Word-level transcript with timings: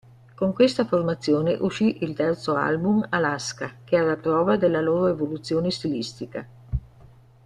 Con 0.35 0.51
questa 0.53 0.83
formazione 0.87 1.53
uscì 1.61 2.03
il 2.03 2.15
terzo 2.15 2.55
album 2.55 3.05
"Alaska", 3.11 3.81
chiara 3.83 4.15
prova 4.17 4.57
della 4.57 4.81
loro 4.81 5.05
evoluzione 5.05 5.69
stilistica. 5.69 6.43